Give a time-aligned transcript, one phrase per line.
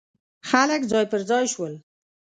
[0.49, 1.73] خلک ځای پر ځای شول.